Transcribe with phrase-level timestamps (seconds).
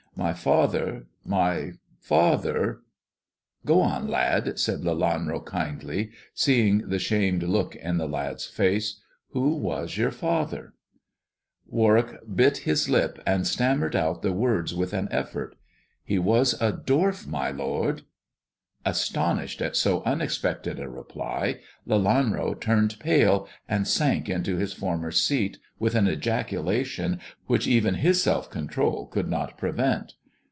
[0.13, 1.07] My father—
[1.39, 2.81] my father"
[3.65, 9.01] "Go on, lad," said Lelanro kindly, seeing the shamed look in the lad^s face,"
[9.31, 10.73] who was your father?"
[11.65, 15.55] Warwick bit his lip, and stammered out the words with an effort."
[16.03, 18.01] He was a dwarf, my lord."
[18.83, 25.59] Astonished at so unexpected a reply, Lelanro turned pale, and sank into his former seat
[25.77, 30.13] with an ejaculation, which even his self control could not prevent.